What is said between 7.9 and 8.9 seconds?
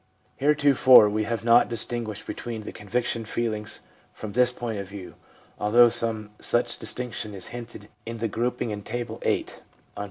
in the grouping in